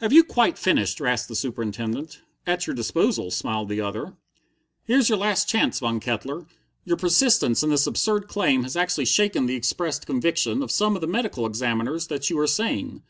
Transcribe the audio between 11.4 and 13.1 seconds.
examiners that you are sane.